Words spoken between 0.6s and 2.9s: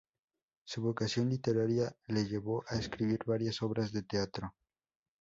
Su vocación literaria le llevó a